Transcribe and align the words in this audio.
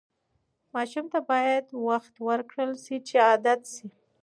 ماشوم 0.73 1.05
ته 1.13 1.19
باید 1.29 1.65
وخت 1.87 2.13
ورکړل 2.27 2.71
شي 2.83 2.97
چې 3.07 3.15
عادت 3.27 3.61
شي. 3.73 3.87